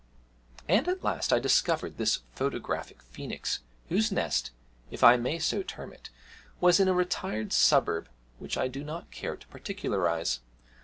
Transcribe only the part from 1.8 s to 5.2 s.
this photographic phoenix, whose nest, if I